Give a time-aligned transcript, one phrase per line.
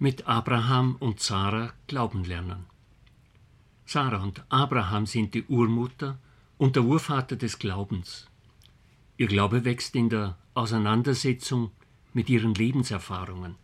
[0.00, 2.64] mit Abraham und Sarah glauben lernen.
[3.84, 6.18] Sarah und Abraham sind die Urmutter
[6.56, 8.26] und der Urvater des Glaubens.
[9.18, 11.70] Ihr Glaube wächst in der Auseinandersetzung
[12.14, 13.56] mit ihren Lebenserfahrungen,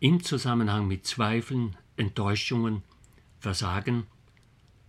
[0.00, 2.82] im Zusammenhang mit Zweifeln, Enttäuschungen,
[3.38, 4.06] Versagen,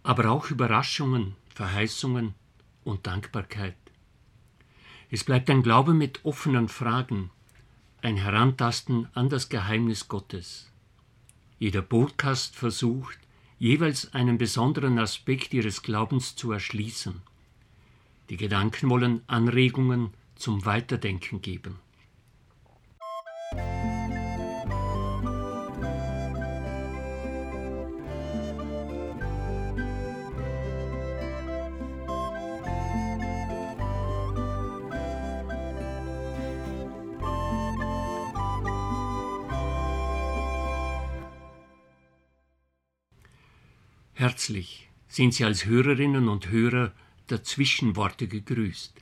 [0.04, 2.36] aber auch Überraschungen, Verheißungen
[2.86, 3.76] und Dankbarkeit.
[5.12, 7.32] Es bleibt ein Glaube mit offenen Fragen,
[8.02, 10.72] ein Herantasten an das Geheimnis Gottes.
[11.58, 13.18] Jeder Podcast versucht,
[13.58, 17.22] jeweils einen besonderen Aspekt ihres Glaubens zu erschließen.
[18.30, 21.80] Die Gedanken wollen Anregungen zum Weiterdenken geben.
[44.20, 46.92] Herzlich sind Sie als Hörerinnen und Hörer
[47.30, 48.94] der Zwischenworte gegrüßt.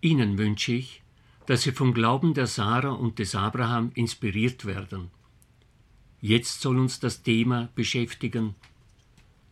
[0.00, 1.02] Ihnen wünsche ich,
[1.44, 5.10] dass Sie vom Glauben der Sarah und des Abraham inspiriert werden.
[6.22, 8.54] Jetzt soll uns das Thema beschäftigen.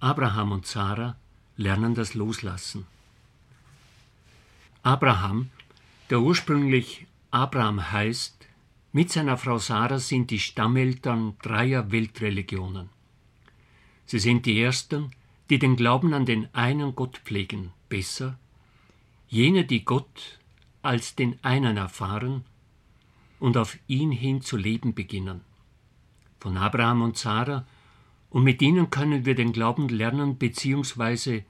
[0.01, 1.19] Abraham und Sarah
[1.59, 2.87] lernen das Loslassen.
[4.83, 5.51] Abraham,
[6.09, 8.47] der ursprünglich Abraham heißt,
[8.93, 12.89] mit seiner Frau Sarah sind die Stammeltern dreier Weltreligionen.
[14.07, 15.11] Sie sind die Ersten,
[15.51, 18.39] die den Glauben an den einen Gott pflegen, besser,
[19.29, 20.39] jene, die Gott
[20.83, 22.45] als den einen erfahren
[23.39, 25.41] und auf ihn hin zu leben beginnen.
[26.41, 27.67] Von Abraham und Sarah,
[28.31, 31.45] und mit ihnen können wir den Glauben lernen, beziehungsweise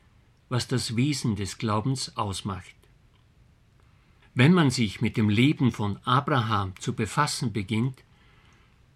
[0.48, 2.74] was das Wesen des Glaubens ausmacht.
[4.34, 8.02] Wenn man sich mit dem Leben von Abraham zu befassen beginnt,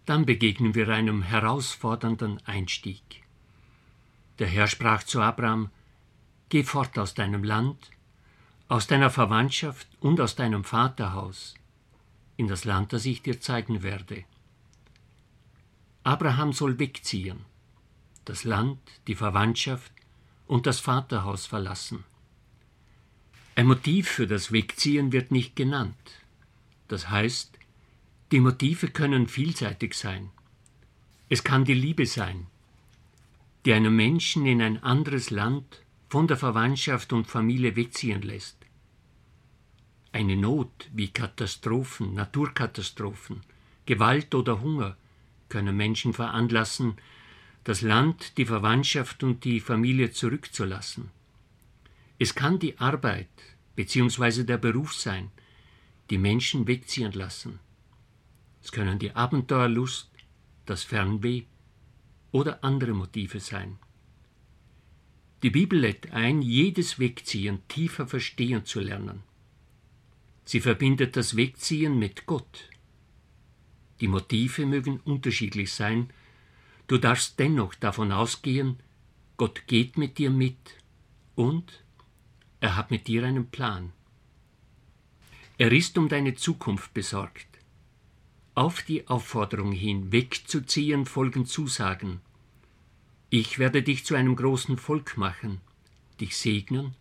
[0.05, 3.26] dann begegnen wir einem herausfordernden Einstieg.
[4.39, 5.70] Der Herr sprach zu Abraham,
[6.48, 7.91] Geh fort aus deinem Land,
[8.69, 11.55] aus deiner Verwandtschaft und aus deinem Vaterhaus,
[12.37, 14.25] in das Land, das ich dir zeigen werde.
[16.05, 17.44] Abraham soll wegziehen,
[18.25, 18.78] das Land,
[19.09, 19.91] die Verwandtschaft
[20.47, 22.05] und das Vaterhaus verlassen.
[23.56, 25.97] Ein Motiv für das Wegziehen wird nicht genannt.
[26.88, 27.59] Das heißt,
[28.31, 30.31] die Motive können vielseitig sein.
[31.28, 32.47] Es kann die Liebe sein,
[33.66, 38.56] die einen Menschen in ein anderes Land von der Verwandtschaft und Familie wegziehen lässt.
[40.12, 43.41] Eine Not wie Katastrophen, Naturkatastrophen,
[43.84, 44.97] Gewalt oder Hunger
[45.49, 46.94] können Menschen veranlassen,
[47.65, 51.10] das Land, die Verwandtschaft und die Familie zurückzulassen.
[52.21, 53.28] Es kann die Arbeit
[53.75, 54.44] bzw.
[54.44, 55.32] der Beruf sein,
[56.10, 57.59] die Menschen wegziehen lassen.
[58.62, 60.09] Es können die Abenteuerlust,
[60.66, 61.47] das Fernweh
[62.32, 63.78] oder andere Motive sein.
[65.42, 69.22] Die Bibel lädt ein, jedes Wegziehen tiefer verstehen zu lernen.
[70.44, 72.70] Sie verbindet das Wegziehen mit Gott.
[74.00, 76.10] Die Motive mögen unterschiedlich sein,
[76.87, 78.78] du darfst dennoch davon ausgehen,
[79.37, 80.56] Gott geht mit dir mit
[81.34, 81.84] und
[82.60, 83.93] er hat mit dir einen Plan.
[85.58, 87.56] Er ist um deine Zukunft besorgt.
[88.56, 92.22] Auf die Aufforderung hin, wegzuziehen, folgen Zusagen.
[93.28, 95.61] Ich werde dich zu einem großen Volk machen,
[96.21, 96.94] dich segnen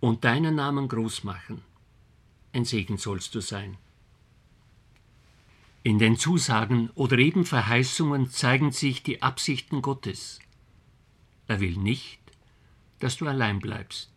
[0.00, 1.60] und deinen Namen groß machen.
[2.54, 3.76] Ein Segen sollst du sein.
[5.82, 10.38] In den Zusagen oder eben Verheißungen zeigen sich die Absichten Gottes.
[11.48, 12.18] Er will nicht,
[12.98, 14.10] dass du allein bleibst.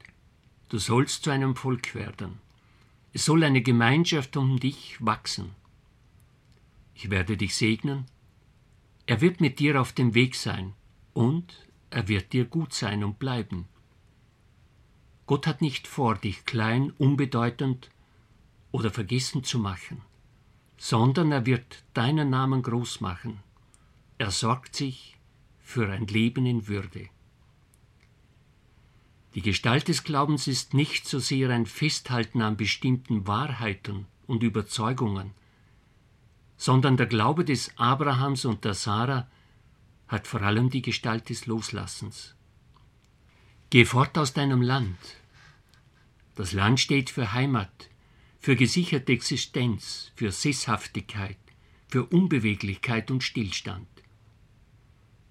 [0.70, 2.40] Du sollst zu einem Volk werden.
[3.12, 5.54] Es soll eine Gemeinschaft um dich wachsen.
[7.04, 8.06] Ich werde dich segnen.
[9.08, 10.76] Er wird mit dir auf dem Weg sein
[11.14, 13.66] und er wird dir gut sein und bleiben.
[15.26, 17.90] Gott hat nicht vor, dich klein, unbedeutend
[18.72, 20.04] oder vergessen zu machen,
[20.78, 23.40] sondern er wird deinen Namen groß machen.
[24.20, 25.18] Er sorgt sich
[25.60, 27.10] für ein Leben in Würde.
[29.34, 35.32] Die Gestalt des Glaubens ist nicht so sehr ein Festhalten an bestimmten Wahrheiten und Überzeugungen,
[36.62, 39.28] sondern der Glaube des Abrahams und der Sarah
[40.08, 42.36] hat vor allem die Gestalt des Loslassens.
[43.72, 45.00] Geh fort aus deinem Land.
[46.36, 47.90] Das Land steht für Heimat,
[48.40, 51.40] für gesicherte Existenz, für Sesshaftigkeit,
[51.88, 53.88] für Unbeweglichkeit und Stillstand.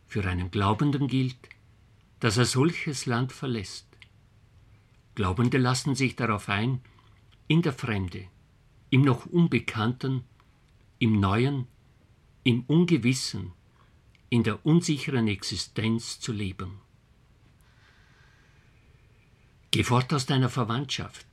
[0.09, 1.39] Für einen Glaubenden gilt,
[2.19, 3.87] dass er solches Land verlässt.
[5.15, 6.81] Glaubende lassen sich darauf ein,
[7.47, 8.27] in der Fremde,
[8.91, 10.25] im noch Unbekannten
[11.01, 11.67] im Neuen,
[12.45, 13.53] im Ungewissen
[14.29, 16.79] in der unsicheren Existenz zu leben.
[19.73, 21.27] Geh fort aus deiner Verwandtschaft.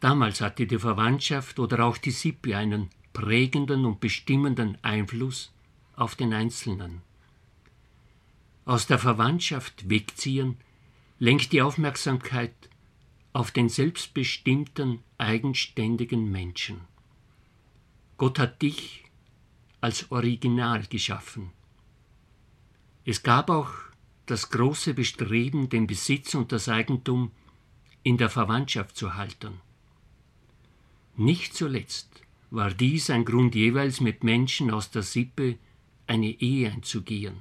[0.00, 5.52] Damals hatte die Verwandtschaft oder auch die Sippe einen prägenden und bestimmenden Einfluss
[5.96, 7.02] auf den Einzelnen.
[8.66, 10.56] Aus der Verwandtschaft wegziehen
[11.18, 12.54] lenkt die Aufmerksamkeit
[13.32, 16.80] auf den selbstbestimmten, eigenständigen Menschen.
[18.16, 19.04] Gott hat dich
[19.80, 21.50] als Original geschaffen.
[23.04, 23.70] Es gab auch
[24.26, 27.32] das große Bestreben, den Besitz und das Eigentum
[28.02, 29.60] in der Verwandtschaft zu halten.
[31.16, 32.08] Nicht zuletzt
[32.50, 35.58] war dies ein Grund jeweils mit Menschen aus der Sippe
[36.06, 37.36] eine Ehe einzugehen.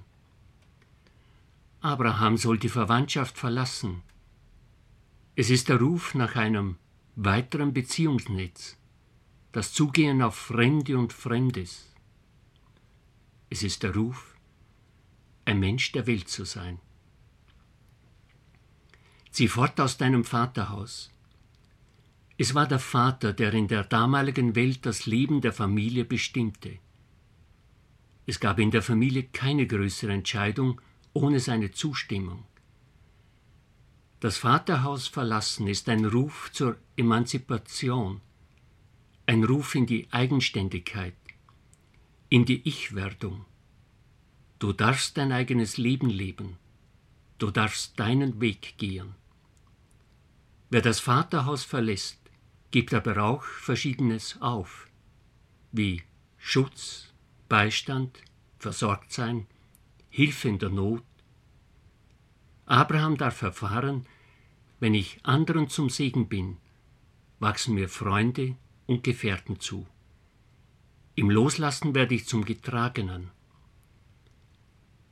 [1.82, 4.02] Abraham soll die Verwandtschaft verlassen.
[5.36, 6.78] Es ist der Ruf nach einem
[7.16, 8.78] weiteren Beziehungsnetz,
[9.54, 11.94] das Zugehen auf Fremde und Fremdes.
[13.52, 14.36] Es ist der Ruf,
[15.46, 16.80] ein Mensch der Welt zu sein.
[19.30, 21.12] Zieh fort aus deinem Vaterhaus.
[22.36, 26.80] Es war der Vater, der in der damaligen Welt das Leben der Familie bestimmte.
[28.26, 30.82] Es gab in der Familie keine größere Entscheidung
[31.14, 32.44] ohne seine Zustimmung.
[34.20, 38.22] Das Vaterhaus verlassen ist ein Ruf zur Emanzipation,
[39.26, 41.16] ein Ruf in die Eigenständigkeit,
[42.30, 43.46] in die Ich-Werdung.
[44.60, 46.58] Du darfst dein eigenes Leben leben,
[47.38, 49.16] du darfst deinen Weg gehen.
[50.70, 52.20] Wer das Vaterhaus verlässt,
[52.72, 54.88] gibt aber auch Verschiedenes auf,
[55.72, 56.04] wie
[56.38, 57.14] Schutz,
[57.48, 58.18] Beistand,
[58.60, 59.48] Versorgtsein,
[60.10, 61.04] Hilfe in der Not.
[62.66, 64.06] Abraham darf erfahren,
[64.80, 66.58] wenn ich anderen zum Segen bin,
[67.40, 69.86] wachsen mir Freunde und Gefährten zu.
[71.16, 73.30] Im Loslassen werde ich zum Getragenen.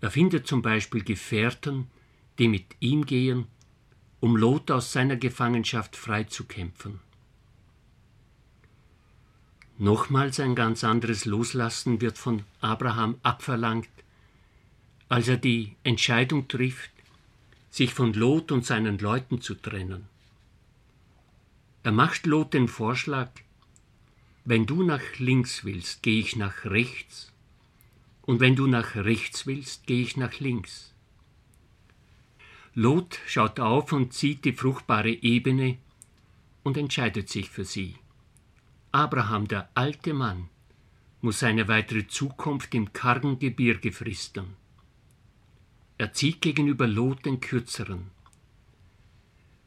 [0.01, 1.87] Er findet zum Beispiel Gefährten,
[2.39, 3.45] die mit ihm gehen,
[4.19, 6.99] um Lot aus seiner Gefangenschaft freizukämpfen.
[9.77, 13.89] Nochmals ein ganz anderes Loslassen wird von Abraham abverlangt,
[15.09, 16.91] als er die Entscheidung trifft,
[17.71, 20.07] sich von Lot und seinen Leuten zu trennen.
[21.83, 23.31] Er macht Lot den Vorschlag,
[24.43, 27.31] wenn du nach links willst, gehe ich nach rechts,
[28.23, 30.93] und wenn du nach rechts willst, gehe ich nach links.
[32.73, 35.77] Lot schaut auf und sieht die fruchtbare Ebene
[36.63, 37.95] und entscheidet sich für sie.
[38.91, 40.49] Abraham, der alte Mann,
[41.21, 44.55] muss seine weitere Zukunft im kargen Gebirge fristen.
[45.97, 48.09] Er zieht gegenüber Lot den kürzeren.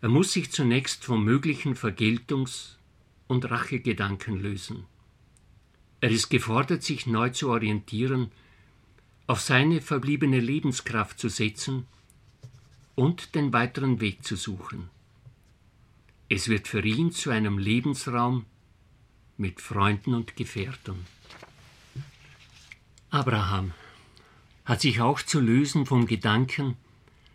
[0.00, 2.76] Er muss sich zunächst von möglichen Vergeltungs-
[3.26, 4.84] und Rachegedanken lösen.
[6.00, 8.30] Er ist gefordert, sich neu zu orientieren,
[9.26, 11.86] auf seine verbliebene Lebenskraft zu setzen
[12.94, 14.90] und den weiteren Weg zu suchen.
[16.28, 18.44] Es wird für ihn zu einem Lebensraum
[19.36, 21.06] mit Freunden und Gefährten.
[23.10, 23.72] Abraham
[24.64, 26.76] hat sich auch zu lösen vom Gedanken,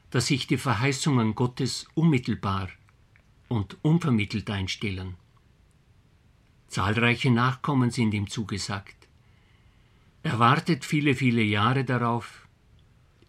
[0.09, 2.69] dass sich die Verheißungen Gottes unmittelbar
[3.47, 5.15] und unvermittelt einstellen.
[6.69, 9.07] Zahlreiche Nachkommen sind ihm zugesagt.
[10.24, 12.48] Er wartet viele, viele Jahre darauf.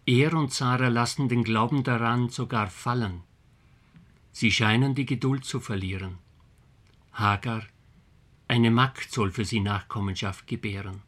[0.05, 3.21] Er und Sarah lassen den Glauben daran sogar fallen.
[4.31, 6.17] Sie scheinen die Geduld zu verlieren.
[7.13, 7.63] Hagar
[8.47, 11.01] eine Magd soll für sie Nachkommenschaft gebären.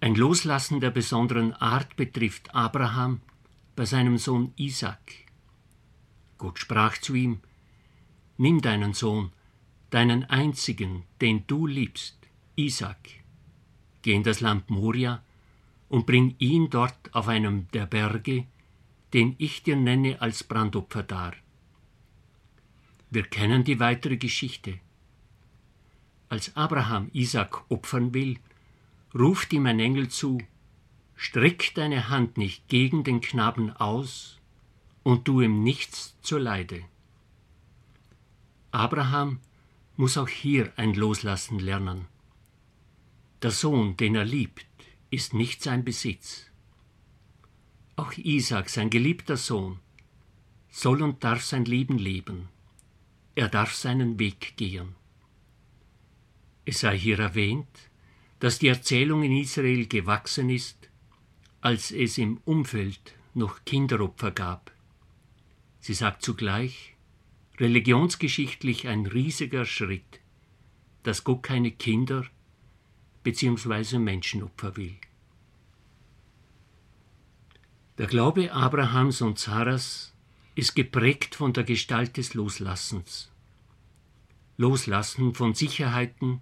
[0.00, 3.20] Ein Loslassen der besonderen Art betrifft Abraham
[3.74, 5.26] bei seinem Sohn Isaac.
[6.38, 7.40] Gott sprach zu ihm:
[8.36, 9.32] Nimm deinen Sohn,
[9.90, 12.16] deinen einzigen, den du liebst,
[12.56, 13.10] Isaac,
[14.02, 15.22] geh in das Land Moria
[15.88, 18.46] und bring ihn dort auf einem der Berge,
[19.12, 21.34] den ich dir nenne als Brandopfer dar.
[23.10, 24.80] Wir kennen die weitere Geschichte.
[26.28, 28.38] Als Abraham Isaac opfern will,
[29.14, 30.38] ruft ihm ein Engel zu,
[31.20, 34.38] Streck deine Hand nicht gegen den Knaben aus
[35.02, 36.84] und tu ihm nichts zur Leide.
[38.70, 39.40] Abraham
[39.98, 42.06] muss auch hier ein Loslassen lernen.
[43.42, 44.64] Der Sohn, den er liebt,
[45.10, 46.46] ist nicht sein Besitz.
[47.96, 49.80] Auch Isaac, sein geliebter Sohn,
[50.70, 52.48] soll und darf sein Leben leben.
[53.34, 54.94] Er darf seinen Weg gehen.
[56.64, 57.90] Es sei hier erwähnt,
[58.38, 60.90] dass die Erzählung in Israel gewachsen ist,
[61.60, 64.70] als es im Umfeld noch Kinderopfer gab.
[65.80, 66.94] Sie sagt zugleich,
[67.58, 70.20] religionsgeschichtlich ein riesiger Schritt,
[71.02, 72.24] dass Gott keine Kinder
[73.24, 73.98] bzw.
[73.98, 74.96] Menschenopfer will.
[77.98, 80.14] Der Glaube Abrahams und Sarahs
[80.54, 83.30] ist geprägt von der Gestalt des Loslassens.
[84.56, 86.40] Loslassen von Sicherheiten,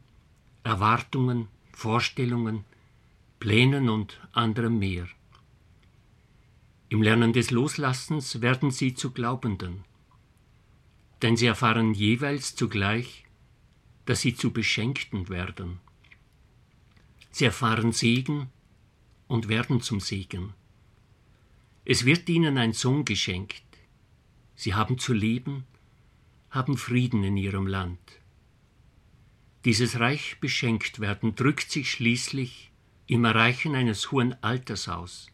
[0.64, 2.64] Erwartungen, Vorstellungen,
[3.40, 5.06] Plänen und anderem mehr.
[6.88, 9.84] Im Lernen des Loslassens werden sie zu Glaubenden,
[11.22, 13.24] denn sie erfahren jeweils zugleich,
[14.04, 15.80] dass sie zu Beschenkten werden.
[17.30, 18.48] Sie erfahren Segen
[19.28, 20.54] und werden zum Segen.
[21.84, 23.62] Es wird ihnen ein Sohn geschenkt.
[24.54, 25.64] Sie haben zu leben,
[26.50, 28.00] haben Frieden in ihrem Land.
[29.64, 32.70] Dieses reich beschenkt werden drückt sich schließlich
[33.06, 35.26] im Erreichen eines hohen Alters aus.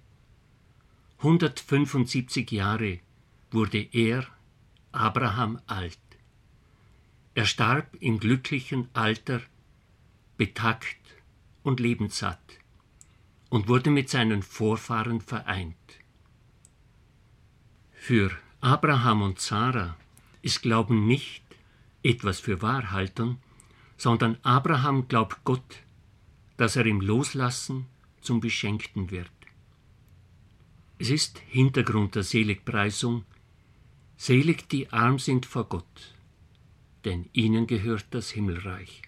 [1.19, 2.99] 175 Jahre
[3.51, 4.27] wurde er,
[4.93, 5.99] Abraham, alt.
[7.35, 9.41] Er starb im glücklichen Alter,
[10.37, 10.99] betagt
[11.63, 12.59] und lebenssatt
[13.49, 15.77] und wurde mit seinen Vorfahren vereint.
[17.93, 18.31] Für
[18.61, 19.97] Abraham und Sarah
[20.43, 21.43] ist Glauben nicht
[22.03, 23.39] etwas für Wahrhaltern,
[23.97, 25.83] sondern Abraham glaubt Gott,
[26.57, 27.87] dass er im Loslassen
[28.21, 29.31] zum Beschenkten wird.
[30.99, 33.25] Es ist Hintergrund der Seligpreisung,
[34.23, 36.15] selig die arm sind vor Gott,
[37.05, 39.03] denn ihnen gehört das Himmelreich.